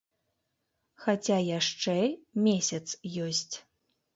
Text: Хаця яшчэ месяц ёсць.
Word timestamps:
Хаця 1.03 1.37
яшчэ 1.59 1.95
месяц 2.47 2.85
ёсць. 3.29 3.55